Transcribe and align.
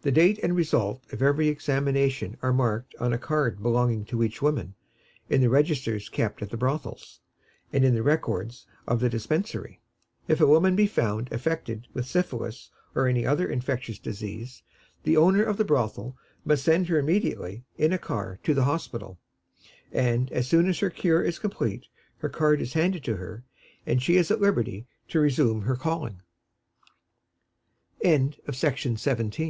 The 0.00 0.10
date 0.10 0.38
and 0.42 0.56
result 0.56 1.02
of 1.12 1.20
every 1.20 1.48
examination 1.48 2.38
are 2.40 2.54
marked 2.54 2.94
on 2.98 3.12
a 3.12 3.18
card 3.18 3.62
belonging 3.62 4.06
to 4.06 4.22
each 4.24 4.40
woman, 4.40 4.74
in 5.28 5.42
the 5.42 5.50
registers 5.50 6.08
kept 6.08 6.40
at 6.40 6.48
the 6.48 6.56
brothels, 6.56 7.20
and 7.70 7.84
in 7.84 7.92
the 7.92 8.02
records 8.02 8.66
of 8.86 9.00
the 9.00 9.10
Dispensary. 9.10 9.82
If 10.26 10.40
a 10.40 10.46
woman 10.46 10.74
be 10.74 10.86
found 10.86 11.30
affected 11.30 11.86
with 11.92 12.06
syphilis 12.06 12.70
or 12.94 13.06
any 13.06 13.26
other 13.26 13.46
infectious 13.50 13.98
disease, 13.98 14.62
the 15.02 15.18
owner 15.18 15.42
of 15.42 15.58
the 15.58 15.66
brothel 15.66 16.16
must 16.46 16.64
send 16.64 16.88
her 16.88 16.98
immediately, 16.98 17.66
in 17.76 17.92
a 17.92 17.98
car, 17.98 18.38
to 18.44 18.54
the 18.54 18.64
hospital, 18.64 19.18
and 19.92 20.32
as 20.32 20.48
soon 20.48 20.66
as 20.70 20.78
her 20.78 20.88
cure 20.88 21.20
is 21.22 21.38
complete 21.38 21.86
her 22.16 22.30
card 22.30 22.62
is 22.62 22.72
handed 22.72 23.04
to 23.04 23.16
her, 23.16 23.44
and 23.84 24.00
she 24.02 24.16
is 24.16 24.30
at 24.30 24.40
liberty 24.40 24.86
to 25.08 25.20
resume 25.20 25.60
her 25.60 25.76
calling. 25.76 26.22
CHAPTER 28.02 28.08
XVI. 28.08 28.08
HAMBURG. 28.08 28.36
Ancient 28.72 29.06
Legislation. 29.06 29.30
Ulm. 29.44 29.48